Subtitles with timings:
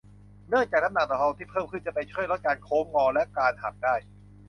[0.49, 3.95] เนื่องจากน้ำหนักทองที่เพิ่มขึ้นจะไปช่วยลดการโค้งงอและการหักได้